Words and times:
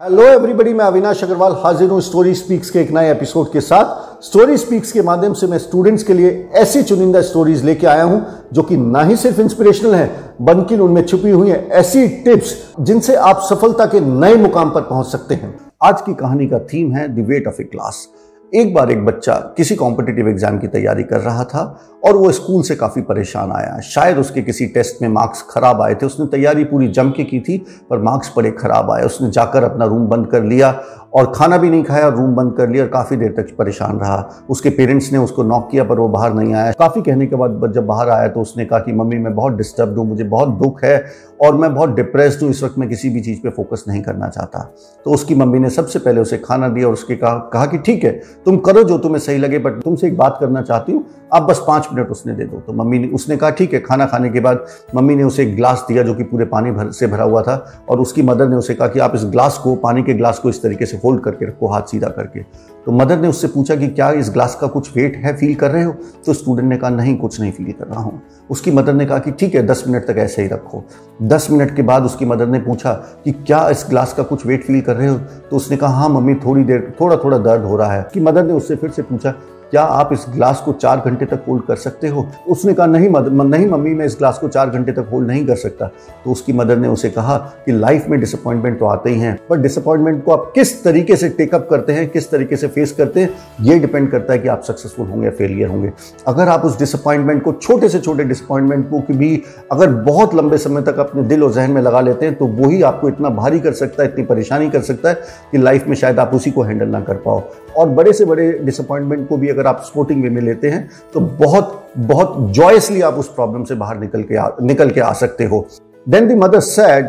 Hello 0.00 0.22
everybody 0.22 0.72
मैं 0.74 0.84
अविनाश 0.84 1.22
अग्रवाल 1.24 1.52
हाजिर 1.62 1.88
हूँ 1.90 2.00
स्टोरी 2.00 2.34
स्पीक्स 2.34 2.70
के 2.70 2.80
एक 2.80 2.90
नए 2.90 3.10
एपिसोड 3.10 3.50
के 3.52 3.60
साथ। 3.60 4.22
स्टोरी 4.24 4.56
स्पीक्स 4.56 4.92
के 4.92 5.02
माध्यम 5.02 5.32
से 5.34 5.46
मैं 5.46 5.58
स्टूडेंट्स 5.58 6.02
के 6.02 6.14
लिए 6.14 6.30
ऐसी 6.54 6.82
चुनिंदा 6.82 7.20
स्टोरीज 7.22 7.64
लेके 7.64 7.86
आया 7.86 8.04
हूँ, 8.04 8.24
जो 8.52 8.62
कि 8.62 8.76
ना 8.76 9.02
ही 9.02 9.16
सिर्फ़ 9.16 9.40
इंस्पिरेशनल 9.40 9.94
है, 9.94 10.34
बल्कि 10.42 10.76
उनमें 10.76 11.02
छुपी 11.06 11.30
हुई 11.30 11.50
है 11.50 11.66
ऐसी 11.70 12.06
टिप्स 12.24 12.54
जिनसे 12.80 13.14
आप 13.14 13.40
सफलता 13.50 13.86
के 13.86 14.00
नए 14.00 14.36
मुकाम 14.36 14.70
पर 14.70 14.82
पहुँच 14.82 15.06
सकते 15.06 15.34
हैं। 15.34 15.54
आज 15.82 16.00
की 16.00 16.14
कहानी 16.14 16.46
का 16.46 16.58
थीम 16.72 16.92
है 16.92 17.06
the 17.16 17.26
weight 17.28 17.48
of 17.48 17.60
a 17.60 17.64
class 17.64 18.06
एक 18.52 18.72
बार 18.74 18.90
एक 18.90 19.04
बच्चा 19.04 19.34
किसी 19.56 19.74
कॉम्पिटिटिव 19.74 20.28
एग्ज़ाम 20.28 20.58
की 20.58 20.66
तैयारी 20.68 21.02
कर 21.02 21.20
रहा 21.20 21.44
था 21.44 21.60
और 22.04 22.16
वो 22.16 22.30
स्कूल 22.32 22.62
से 22.62 22.74
काफ़ी 22.76 23.02
परेशान 23.02 23.52
आया। 23.52 23.78
शायद 23.80 24.18
उसके 24.18 24.42
किसी 24.42 24.66
टेस्ट 24.66 25.02
में 25.02 25.08
मार्क्स 25.08 25.44
खराब 25.50 25.82
आए 25.82 25.94
थे। 25.94 26.06
उसने 26.06 26.26
तैयारी 26.26 26.64
पूरी 26.64 26.88
जम 26.88 27.10
के 27.10 27.24
की 27.24 27.40
थी, 27.40 27.58
पर 27.90 27.98
मार्क्स 27.98 28.32
बड़े 28.36 28.50
खराब 28.50 28.90
आए। 28.90 29.02
उसने 29.02 29.30
जाकर 29.30 29.64
अपना 29.64 29.84
रूम 29.84 30.06
बंद 30.06 30.26
कर 30.26 30.44
लिया 30.44 30.70
और 31.12 31.32
खाना 31.34 31.56
भी 31.58 31.70
नहीं 31.70 31.82
खाया 31.84 32.08
रूम 32.08 32.34
बंद 32.34 32.52
कर 32.56 32.68
लिया 32.68 32.84
और 32.84 32.90
काफ़ी 32.90 33.16
देर 33.16 33.32
तक 33.32 33.54
परेशान 33.56 33.98
रहा। 33.98 34.44
उसके 34.50 34.70
पेरेंट्स 34.70 35.12
ने 35.12 35.18
उसको 35.18 35.42
नॉक 35.42 35.68
किया, 35.70 35.84
पर 35.84 35.98
वो 35.98 36.08
बाहर 36.08 36.34
नहीं 36.34 36.54
आया। 36.54 36.72
काफ़ी 36.72 37.02
कहने 37.02 37.26
के 37.26 37.36
बाद 37.36 37.72
जब 37.74 37.86
बाहर 37.86 38.10
आया 38.10 38.28
तो 38.28 38.40
उसने 38.40 38.64
कहा 38.64 38.78
कि, 38.78 38.92
मम्मी, 38.92 39.18
मैं 39.18 39.34
बहुत 39.34 39.56
डिस्टर्ब 39.56 39.98
हूँ, 39.98 40.06
मुझे 40.08 40.24
बहुत 40.24 40.48
दुख 40.48 40.84
है 40.84 41.04
और 41.42 41.54
मैं 41.54 41.74
बहुत 41.74 41.94
डिप्रेस्ड 41.94 42.42
हूँ, 42.42 42.50
इस 42.50 42.62
वक्त 42.62 42.78
मैं 42.78 42.88
किसी 42.88 43.10
भी 43.10 43.20
चीज़ 43.20 43.38
पर 43.38 43.50
फोकस 43.50 43.84
नहीं 43.88 44.02
करना 44.02 44.28
चाहता। 44.28 44.58
तो 45.06 45.10
उसकी 45.10 45.34
मम्मी 45.34 45.58
ने 45.58 45.70
सबसे 45.70 45.98
पहले 45.98 46.20
उसे 46.20 46.38
खाना 46.38 46.68
दिया 46.68 46.86
और 46.86 46.92
उसके 46.92 47.16
कहा 47.16 47.34
कहा 47.52 47.66
कि, 47.66 47.78
ठीक 47.78 48.04
है, 48.04 48.10
तुम 48.44 48.56
करो 48.56 48.82
जो 48.82 48.98
तुम्हें 48.98 49.20
सही 49.20 49.38
लगे 49.38 49.58
बट 49.58 49.82
तुमसे 49.82 50.06
एक 50.06 50.16
बात 50.16 50.36
करना 50.40 50.62
चाहती 50.62 50.92
हूँ, 50.92 51.04
आप 51.34 51.42
बस 51.42 51.62
पाँच 51.66 51.88
मिनट 51.92 52.08
उसने 52.08 52.32
दे 52.32 52.44
दो। 52.44 52.60
तो 52.60 52.72
मम्मी 52.72 52.98
ने, 52.98 53.08
उसने 53.08 53.36
कहा, 53.36 53.50
ठीक 53.50 53.74
है। 53.74 53.80
खाना 53.80 54.06
खाने 54.06 54.28
के 54.30 54.40
बाद 54.40 54.64
मम्मी 54.96 55.14
ने 55.16 55.24
उसे 55.24 55.42
एक 55.42 55.54
ग्लास 55.56 55.84
दिया 55.88 56.02
जो 56.02 56.14
कि 56.14 56.22
पूरे 56.22 56.44
पानी 56.44 56.70
भर, 56.70 56.90
से 56.90 57.06
भरा 57.06 57.24
हुआ 57.24 57.42
था 57.42 57.84
और 57.88 58.00
उसकी 58.00 58.22
मदर 58.22 58.48
ने 58.48 58.56
उसे 58.56 58.74
कहा 58.74 58.88
कि, 58.88 58.98
आप 58.98 59.12
इस 59.14 59.24
ग्लास 59.24 59.58
को, 59.58 59.74
पानी 59.76 60.02
के 60.02 60.14
ग्लास 60.14 60.38
को 60.38 60.48
इस 60.48 60.62
तरीके 60.62 60.86
से 60.86 60.99
फोल्ड 61.02 61.22
करके 61.22 61.46
रखो, 61.46 61.66
हाथ 61.66 61.82
सीधा 61.82 62.08
करके। 62.08 62.70
तो 62.86 62.92
मदर 62.92 63.18
ने 63.18 63.28
उससे 63.28 63.48
पूछा 63.48 63.76
कि 63.76 63.88
क्या 63.88 64.10
इस 64.10 64.30
ग्लास 64.30 64.54
का 64.54 64.66
कुछ 64.66 64.96
वेट 64.96 65.16
है 65.16 65.36
फील 65.36 65.54
कर 65.54 65.70
रहे 65.70 65.82
हो? 65.82 65.94
तो 66.26 66.32
स्टूडेंट 66.32 66.68
ने 66.68 66.76
कहा, 66.76 66.90
नहीं, 66.90 67.16
कुछ 67.16 67.40
नहीं 67.40 67.52
फील 67.52 67.72
कर 67.72 67.86
रहा 67.86 68.00
हूँ। 68.00 68.22
उसकी 68.50 68.70
मदर 68.70 68.92
ने 68.92 69.06
कहा 69.06 69.18
कि, 69.18 69.30
ठीक 69.30 69.54
है, 69.54 69.66
दस 69.66 69.84
मिनट 69.88 70.06
तक 70.06 70.14
ऐसे 70.18 70.42
ही 70.42 70.48
रखो। 70.48 70.84
दस 71.22 71.48
मिनट 71.50 71.76
के 71.76 71.82
बाद 71.82 72.04
उसकी 72.04 72.24
मदर 72.24 72.46
ने 72.46 72.58
पूछा 72.58 72.92
कि, 72.92 73.32
क्या 73.32 73.68
इस 73.68 73.86
ग्लास 73.90 74.12
का 74.12 74.22
कुछ 74.22 74.46
वेट 74.46 74.64
फील 74.64 74.80
कर 74.80 74.96
रहे 74.96 75.08
हो? 75.08 75.18
तो 75.18 75.56
उसने 75.56 75.76
कहा 75.76 75.90
हाँ 75.90 76.08
मम्मी, 76.08 76.34
थोड़ी 76.34 76.64
देर 76.64 76.94
थोड़ा 77.00 77.16
थोड़ा 77.16 77.38
दर्द 77.38 77.64
हो 77.64 77.76
रहा 77.76 77.92
है। 77.92 78.08
कि 78.14 78.20
मदर 78.20 78.44
ने 78.44 78.52
उससे 78.52 78.76
फिर 78.76 78.90
से 78.90 79.02
पूछा 79.02 79.34
क्या 79.70 79.82
आप 79.82 80.12
इस 80.12 80.24
ग्लास 80.28 80.60
को 80.60 80.72
चार 80.72 81.02
घंटे 81.06 81.26
तक 81.26 81.44
होल्ड 81.48 81.62
कर 81.62 81.76
सकते 81.76 82.08
हो? 82.08 82.26
उसने 82.48 82.72
कहा, 82.74 82.86
नहीं 82.86 83.08
मदर 83.08 83.30
नहीं, 83.30 83.66
मम्मी, 83.66 83.94
मैं 83.94 84.06
इस 84.06 84.16
ग्लास 84.18 84.38
को 84.38 84.48
चार 84.48 84.70
घंटे 84.70 84.92
तक 84.92 85.06
होल्ड 85.12 85.26
नहीं 85.26 85.46
कर 85.46 85.56
सकता। 85.56 85.86
तो 86.24 86.30
उसकी 86.32 86.52
मदर 86.52 86.76
ने 86.76 86.88
उसे 86.88 87.10
कहा 87.10 87.36
कि, 87.66 87.72
लाइफ 87.72 88.08
में 88.08 88.18
डिसअपॉइंटमेंट 88.20 88.78
तो 88.78 88.86
आते 88.86 89.10
ही 89.10 89.20
हैं, 89.20 89.38
पर 89.48 89.58
डिसअपॉइंटमेंट 89.58 90.24
को 90.24 90.32
आप 90.32 90.50
किस 90.54 90.82
तरीके 90.84 91.16
से 91.16 91.28
टेकअप 91.28 91.66
करते 91.70 91.92
हैं, 91.92 92.08
किस 92.08 92.30
तरीके 92.30 92.56
से 92.56 92.68
फेस 92.68 92.92
करते 92.92 93.20
हैं, 93.20 93.30
ये 93.60 93.78
डिपेंड 93.78 94.10
करता 94.10 94.32
है 94.32 94.38
कि 94.38 94.48
आप 94.48 94.62
सक्सेसफुल 94.62 95.06
होंगे 95.06 95.24
या 95.24 95.32
फेलियर 95.32 95.68
होंगे। 95.68 95.92
अगर 96.26 96.48
आप 96.48 96.64
उस 96.64 96.78
डिसअपॉइंटमेंट 96.78 97.42
को 97.42 97.52
छोटे 97.52 97.88
से 97.88 98.00
छोटे 98.00 98.24
डिसअपॉइंटमेंट 98.24 98.90
को 98.90 99.02
भी 99.10 99.42
अगर 99.72 99.90
बहुत 99.90 100.34
लंबे 100.34 100.58
समय 100.58 100.82
तक 100.82 100.98
अपने 100.98 101.22
दिल 101.22 101.44
और 101.44 101.52
जहन 101.52 101.70
में 101.70 101.80
लगा 101.82 102.00
लेते 102.00 102.26
हैं 102.26 102.34
तो 102.34 102.46
वही 102.46 102.82
आपको 102.82 103.08
इतना 103.08 103.30
भारी 103.30 103.60
कर 103.60 103.72
सकता 103.72 104.02
है, 104.02 104.08
इतनी 104.08 104.24
परेशानी 104.24 104.70
कर 104.70 104.80
सकता 104.82 105.08
है 105.08 105.14
कि 105.52 105.58
लाइफ 105.58 105.86
में 105.88 105.96
शायद 105.96 106.18
आप 106.18 106.34
उसी 106.34 106.50
को 106.50 106.62
हैंडल 106.62 106.88
ना 106.88 107.00
कर 107.00 107.14
पाओ। 107.16 107.42
और 107.76 107.88
बड़े 107.88 108.12
से 108.12 108.24
बड़े 108.24 108.52
डिसअपॉइंटमेंट 108.52 109.28
को 109.28 109.36
भी 109.36 109.48
अगर 109.48 109.59
अगर 109.60 109.68
आप 109.68 109.82
स्पोर्टिंग 109.86 110.22
वे 110.22 110.30
में 110.30 110.42
लेते 110.42 110.70
हैं 110.70 110.88
तो 111.14 111.20
बहुत 111.20 111.76
बहुत 111.98 112.36
जॉयसली 112.50 113.00
आप 113.00 113.14
उस 113.14 113.28
प्रॉब्लम 113.28 113.64
से 113.64 113.74
बाहर 113.74 113.98
निकल 113.98 114.22
के 114.22 114.36
आ, 114.36 114.48
निकल 114.62 114.90
के 114.90 115.00
आ 115.00 115.12
सकते 115.12 115.44
हो। 115.44 115.66
Then 116.08 116.28
the 116.28 116.32
mother 116.32 116.60
said 116.60 117.06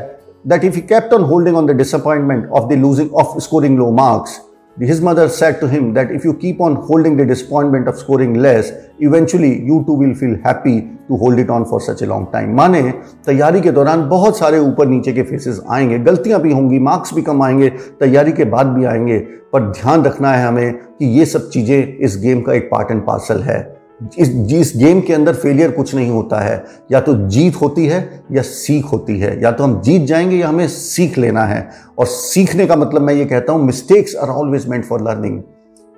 that 0.47 0.63
if 0.63 0.75
you 0.75 0.81
captain 0.89 1.21
holding 1.21 1.57
on 1.57 1.65
the 1.65 1.71
dismount 1.71 2.49
of 2.49 2.69
the 2.69 2.77
losing 2.77 3.13
of 3.13 3.39
scoring 3.39 3.77
low 3.79 3.91
marks 3.91 4.39
his 4.77 5.01
mother 5.01 5.27
said 5.27 5.59
to 5.59 5.67
him 5.67 5.93
that 5.93 6.11
if 6.11 6.23
you 6.23 6.33
keep 6.33 6.61
on 6.61 6.75
holding 6.75 7.17
the 7.17 7.25
disappointment 7.25 7.87
of 7.87 7.97
scoring 7.97 8.33
less 8.35 8.71
eventually 8.99 9.61
you 9.61 9.83
too 9.85 9.93
will 9.93 10.15
feel 10.15 10.37
happy 10.43 10.81
to 11.07 11.17
hold 11.17 11.37
it 11.37 11.49
on 11.49 11.65
for 11.65 11.81
such 11.81 12.01
a 12.01 12.05
long 12.05 12.25
time 12.31 12.55
माने 12.55 12.81
तैयारी 13.25 13.61
के 13.61 13.71
दौरान 13.71 14.07
बहुत 14.09 14.37
सारे 14.37 14.59
ऊपर 14.59 14.87
नीचे 14.87 15.13
के 15.13 15.23
faces 15.23 15.61
आएँगे 15.69 15.99
गलतियाँ 15.99 16.41
भी 16.41 16.51
होंगी 16.53 16.79
मार्क्स 16.79 17.13
भी 17.13 17.21
कम 17.21 17.43
आएँगे 17.43 17.69
तैयारी 17.99 18.31
के 18.31 18.45
बाद 18.45 18.67
भी 18.67 18.85
आएँगे 18.85 19.19
पर 19.53 19.71
ध्यान 19.71 20.03
रखना 20.05 20.31
है 20.33 20.47
हमें 20.47 20.73
कि 20.73 21.05
ये 21.19 21.25
सब 21.25 21.49
चीज़ें 21.49 21.97
इस 21.97 22.17
गेम 22.21 22.41
का 22.41 22.53
एक 22.53 22.69
पार्ट 22.71 22.91
एंड 22.91 23.05
पार्सल 23.07 23.41
है 23.43 23.80
इस 24.19 24.29
जिस 24.29 24.73
गेम 24.77 25.01
के 25.01 25.13
अंदर 25.13 25.33
फेलियर 25.33 25.71
कुछ 25.71 25.95
नहीं 25.95 26.09
होता 26.09 26.39
है, 26.39 26.65
या 26.91 27.01
तो 27.01 27.29
जीत 27.29 27.55
होती 27.55 27.85
है, 27.85 28.23
या 28.31 28.41
सीख 28.41 28.85
होती 28.85 29.19
है। 29.19 29.43
या 29.43 29.51
तो 29.51 29.63
हम 29.63 29.81
जीत 29.81 30.01
जाएँगे, 30.01 30.35
या 30.35 30.47
हमें 30.47 30.67
सीख 30.67 31.17
लेना 31.17 31.43
है। 31.43 31.69
और 31.99 32.05
सीखने 32.05 32.65
का 32.65 32.75
मतलब 32.75 33.01
मैं 33.01 33.13
ये 33.13 33.25
कहता 33.25 33.53
हूँ 33.53 33.65
mistakes 33.65 34.15
are 34.15 34.29
always 34.29 34.67
meant 34.67 34.85
for 34.85 35.01
learning 35.01 35.41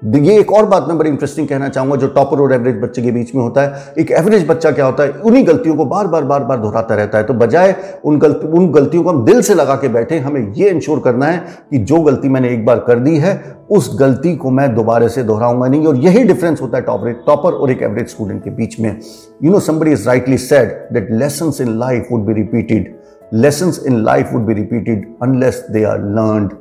ये 0.01 0.37
एक 0.39 0.51
और 0.51 0.65
बात 0.65 0.87
मैं 0.87 0.97
बड़ी 0.97 1.09
इंटरेस्टिंग 1.09 1.47
कहना 1.47 1.67
चाहूँगा, 1.69 1.95
जो 1.95 2.07
टॉपर 2.07 2.39
और 2.41 2.53
एवरेज 2.53 2.79
बच्चे 2.81 3.01
के 3.01 3.11
बीच 3.11 3.33
में 3.35 3.41
होता 3.41 3.61
है। 3.61 3.93
एक 3.97 4.11
एवरेज 4.11 4.45
बच्चा 4.47 4.71
क्या 4.71 4.85
होता 4.85 5.03
है? 5.03 5.09
उन्हीं 5.11 5.45
गलतियों 5.47 5.75
को 5.75 5.85
बार 5.85 6.07
बार 6.07 6.23
बार 6.23 6.43
बार 6.43 6.57
दोहराता 6.57 6.95
रहता 6.95 7.17
है। 7.17 7.23
तो 7.23 7.33
बजाय 7.33 7.75
उन 8.05 8.17
गलती, 8.19 8.47
उन 8.47 8.71
गलतियों 8.71 9.03
को 9.03 9.09
हम 9.09 9.23
दिल 9.25 9.41
से 9.41 9.53
लगा 9.53 9.75
के 9.75 9.87
बैठे, 9.87 10.19
हमें 10.19 10.53
ये 10.53 10.69
इंश्योर 10.69 10.99
करना 10.99 11.25
है 11.25 11.37
कि 11.71 11.77
जो 11.79 11.99
गलती 12.01 12.29
मैंने 12.29 12.49
एक 12.49 12.65
बार 12.65 12.79
कर 12.87 12.99
दी 12.99 13.17
है, 13.17 13.41
उस 13.69 13.89
गलती 13.99 14.35
को 14.35 14.49
मैं 14.51 14.73
दोबारा 14.75 15.07
से 15.07 15.23
दोहराऊँगा 15.23 15.67
नहीं। 15.67 15.85
और 15.87 15.97
यही 15.97 16.23
डिफरेंस 16.23 16.61
होता 16.61 16.77
है 16.77 16.83
टॉपर 16.83 17.13
टॉपर 17.27 17.53
और 17.53 17.71
एक 17.71 17.81
एवरेज 17.81 18.07
स्टूडेंट 18.07 18.43
के 18.43 18.49
बीच 18.51 18.79
में। 18.79 18.99
You 19.43 19.51
know 19.51 19.59
somebody 19.61 19.91
is 19.91 20.07
rightly 20.07 20.37
said 20.39 20.77
that 20.93 21.11
lesson 21.13 21.53
in 21.61 21.77
life 21.79 22.07
would 22.11 22.25
be 22.25 22.33
repeated 22.33 22.93
lesson 23.33 23.71
in 23.87 24.03
life 24.05 24.33
would 24.33 24.45
be 24.45 24.53
repeated 24.53 25.07
unless 25.23 25.65
they 25.71 25.83
are 25.83 25.99
learned 25.99 26.51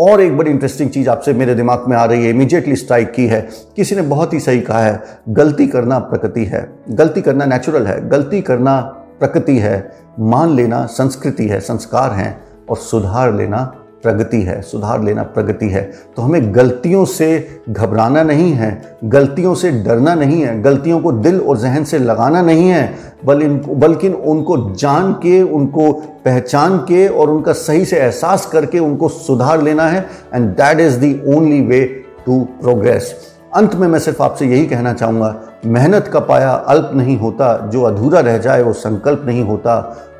और 0.00 0.20
एक 0.20 0.36
बड़ी 0.36 0.50
इंटरेस्टिंग 0.50 0.90
चीज़ 0.90 1.08
आपसे 1.08 1.32
मेरे 1.32 1.54
दिमाग 1.54 1.84
में 1.88 1.96
आ 1.96 2.04
रही 2.04 2.24
है 2.24 2.30
इमीजिएटली 2.30 2.76
स्ट्राइक 2.76 3.12
की 3.12 3.26
है। 3.26 3.48
किसी 3.76 3.96
ने 3.96 4.02
बहुत 4.02 4.32
ही 4.32 4.40
सही 4.40 4.60
कहा 4.60 4.80
है, 4.80 5.02
गलती 5.28 5.66
करना 5.66 5.98
प्रकृति 5.98 6.44
है। 6.44 6.72
गलती 6.90 7.22
करना 7.22 7.44
नेचुरल 7.44 7.86
है, 7.86 8.08
गलती 8.08 8.42
करना 8.42 8.80
प्रकृति 9.20 9.58
है। 9.58 9.96
मान 10.20 10.54
लेना 10.54 10.86
संस्कृति 10.86 11.48
है, 11.48 11.60
संस्कार 11.60 12.12
हैं 12.12 12.44
और 12.70 12.76
सुधार 12.76 13.34
लेना 13.34 13.79
प्रगति 14.02 14.40
है, 14.42 14.60
सुधार 14.62 15.02
लेना 15.02 15.22
प्रगति 15.24 15.68
है 15.68 15.82
तो 16.16 16.22
हमें 16.22 16.54
गलतियों 16.54 17.04
से 17.04 17.62
घबराना 17.68 18.22
नहीं 18.22 18.52
है, 18.52 18.96
गलतियों 19.04 19.54
से 19.54 19.70
डरना 19.82 20.14
नहीं 20.14 20.40
है, 20.42 20.60
गलतियों 20.62 21.00
को 21.00 21.12
दिल 21.12 21.40
और 21.40 21.58
जहन 21.58 21.84
से 21.84 21.98
लगाना 21.98 22.42
नहीं 22.42 22.68
है, 22.68 22.94
बल 23.24 23.42
इनको 23.42 23.74
बल्कि 23.76 24.08
उनको 24.08 24.56
जान 24.74 25.12
के, 25.14 25.40
उनको 25.42 25.92
पहचान 26.24 26.78
के 26.80 27.06
और 27.08 27.30
उनका 27.30 27.52
सही 27.54 27.84
से 27.84 27.98
एहसास 27.98 28.46
करके 28.46 28.78
उनको 28.78 29.08
सुधार 29.08 29.62
लेना 29.62 29.88
है 29.88 30.06
and 30.34 30.48
that 30.52 30.80
is 30.80 30.98
the 30.98 31.14
only 31.28 31.60
way 31.62 31.84
to 32.26 32.40
progress 32.60 33.14
अंत 33.54 33.74
में 33.74 33.86
मैं 33.88 33.98
सिर्फ़ 33.98 34.22
आपसे 34.22 34.46
यही 34.46 34.66
कहना 34.66 34.92
चाहूँगा, 34.92 35.34
मेहनत 35.66 36.08
का 36.08 36.20
पाया 36.20 36.50
अल्प 36.50 36.90
नहीं 36.94 37.16
होता, 37.18 37.56
जो 37.66 37.82
अधूरा 37.82 38.20
रह 38.20 38.36
जाए 38.38 38.62
वो 38.62 38.72
संकल्प 38.72 39.22
नहीं 39.26 39.42
होता। 39.44 39.72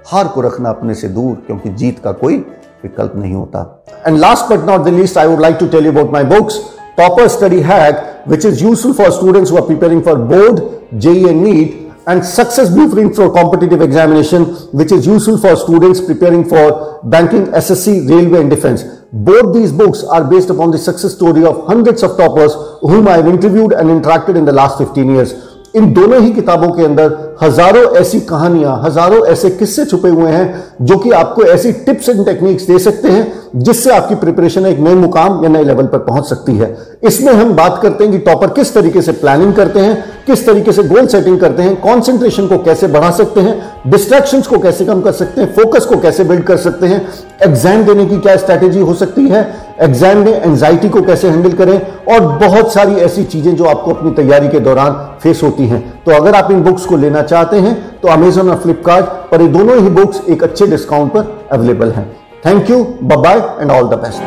हार 0.07 0.29
को 0.29 0.41
रखना 0.41 0.69
अपने 0.71 0.95
से 0.95 1.09
दूर, 1.09 1.35
क्योंकि 1.47 1.71
जीत 1.71 1.99
का 1.99 2.12
कोई 2.12 2.45
विकल्प 2.85 3.13
नहीं 3.17 3.35
होता। 3.35 3.65
And 4.07 4.19
last 4.19 4.53
but 4.53 4.67
not 4.67 4.85
the 4.85 4.89
least 4.99 5.19
I 5.19 5.27
would 5.27 5.41
like 5.41 5.57
to 5.61 5.67
tell 5.69 5.87
you 5.87 5.93
about 5.93 6.13
my 6.13 6.25
books 6.31 6.61
topper 6.97 7.29
study 7.29 7.61
hack 7.63 8.07
which 8.29 8.47
is 8.47 8.65
useful 8.65 8.93
for 8.93 9.11
students 9.13 9.53
who 9.53 9.61
preparing 9.67 10.03
for 10.03 10.17
board 10.33 10.61
JEE 11.01 11.25
and 11.25 11.43
NEET 11.43 11.79
and 12.09 12.23
success 12.25 12.69
blueprint 12.71 13.15
for 13.17 13.29
competitive 13.31 13.83
examination 13.83 14.47
which 14.75 14.93
is 14.93 15.09
useful 15.09 15.37
for 15.41 15.57
students 15.57 16.01
preparing 16.01 16.45
for 16.45 16.71
banking 17.11 17.47
S 17.57 17.71
S 17.71 17.85
C 17.85 17.99
railway 18.09 18.41
and 18.41 18.51
defence 18.51 18.85
both 19.27 19.53
these 19.53 19.71
books 19.75 20.05
are 20.15 20.25
based 20.25 20.51
upon 20.51 20.71
the 20.71 20.77
success 20.79 21.12
story 21.12 21.43
of 21.45 21.71
hundreds 21.71 22.05
of 22.05 22.17
toppers 22.19 22.57
whom 22.85 23.09
I 23.09 23.21
have 23.21 23.29
interviewed 23.29 23.73
and 23.73 23.91
interacted 23.91 24.37
in 24.37 24.45
the 24.45 24.55
last 24.55 24.79
fifteen 24.79 25.15
years 25.15 25.35
इन 25.76 25.92
दोनों 25.92 26.20
ही 26.22 26.31
किताबों 26.31 26.70
के 26.72 26.84
अंदर 26.84 27.36
हज़ारों 27.42 27.84
ऐसी 27.97 28.20
कहानियाँ, 28.20 28.81
हज़ारों 28.84 29.26
ऐसे 29.26 29.50
किस्से 29.50 29.84
छुपे 29.84 30.08
हुए 30.08 30.31
हैं 30.31 30.64
जो 30.82 30.97
कि 30.98 31.10
आपको 31.10 31.42
ऐसी 31.44 31.72
टिप्स 31.72 32.08
एंड 32.08 32.25
टेक्निक्स 32.26 32.62
दे 32.62 32.78
सकते 32.78 33.08
हैं 33.08 33.40
जिससे 33.55 33.91
आपकी 33.91 34.15
प्रिपरेशन 34.16 34.66
एक 34.66 34.78
नए 34.78 34.94
मुकाम 34.97 35.43
या 35.44 35.49
नए 35.50 35.64
लेवल 35.64 35.87
पर 35.87 35.99
पहुँच 36.00 36.25
सकती 36.25 36.56
है। 36.56 36.76
इसमें 37.05 37.32
हम 37.32 37.52
बात 37.55 37.79
करते 37.82 38.05
हैं 38.05 38.12
कि 38.12 38.19
टॉपर 38.20 38.49
किस 38.50 38.73
तरीके 38.75 39.02
से 39.02 39.12
प्लानिंग 39.14 39.52
करते 39.55 39.81
हैं, 39.81 40.05
किस 40.26 40.47
तरीके 40.47 40.73
से 40.73 40.82
गोल 40.85 41.06
सेटिंग 41.06 41.38
करते 41.41 41.62
हैं 41.62 41.81
कॉन्सेंट्रेशन 41.81 42.47
को 42.47 42.58
कैसे 42.61 42.87
बढ़ा 42.88 43.11
सकते 43.12 43.41
हैं 43.41 43.91
डिस्ट्रैक्शंस 43.91 44.47
को 44.47 44.58
कैसे 44.58 44.85
कम 44.85 45.00
कर 45.00 45.12
सकते 45.12 45.41
हैं 45.41 45.55
फोकस 45.55 45.87
को 45.87 45.99
कैसे 46.00 46.25
बिल्ड 46.25 46.44
कर 46.44 46.56
सकते 46.58 46.87
हैं 46.87 47.00
एग्ज़ाम 47.43 47.85
देने 47.85 48.06
की 48.06 48.19
क्या 48.19 48.37
स्ट्रैटेजी 48.37 48.81
हो 48.81 48.94
सकती 48.94 49.26
है 49.29 49.43
एग्ज़ाम 49.82 50.19
में 50.19 50.32
एंजाइटी 50.32 50.88
को 50.88 51.02
कैसे 51.02 51.29
हैंडल 51.29 51.52
करें, 51.55 51.81
और 52.06 52.20
बहुत 52.38 52.73
सारी 52.73 52.94
ऐसी 53.00 53.25
चीज़ें 53.25 53.55
जो 53.56 53.64
आपको 53.67 53.94
अपनी 53.94 54.11
तैयारी 54.14 54.49
के 54.49 54.61
दौरान 54.61 54.93
फेस 55.23 55.43
होती 55.43 55.67
हैं। 55.67 55.82
तो 56.05 56.12
अगर 56.12 56.35
आप 56.35 56.50
इन 56.50 56.62
बुक्स 56.62 56.87
को 56.87 56.97
लेना 56.99 57.23
चाहते 57.25 57.56
हैं 57.58 57.76
तो 58.00 58.08
अमेजोन 58.08 58.50
और 58.50 58.58
फ्लिपकार्ट 58.58 59.05
पर 59.31 59.43
ये 59.43 59.49
दोनों 59.49 59.79
ही 59.79 59.88
बुक्स 59.91 60.20
एक 60.29 60.43
अच्छे 60.44 60.67
डिस्काउंट 60.67 61.12
पर 61.12 61.49
अवेलेबल 61.52 61.91
हैं। 61.93 62.11
Thank 62.44 62.70
you 62.70 62.82
bye 63.14 63.38
and 63.60 63.70
all 63.70 63.88
the 63.88 63.98
best 64.04 64.22